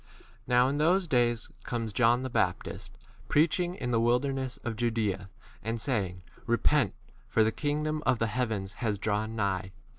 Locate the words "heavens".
8.33-8.73